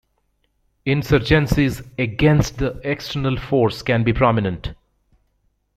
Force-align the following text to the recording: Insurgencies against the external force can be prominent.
Insurgencies 0.83 1.83
against 1.99 2.57
the 2.57 2.81
external 2.83 3.37
force 3.37 3.83
can 3.83 4.03
be 4.03 4.11
prominent. 4.11 4.73